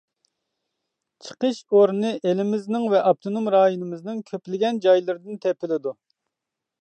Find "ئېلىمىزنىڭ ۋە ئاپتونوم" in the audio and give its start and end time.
2.29-3.51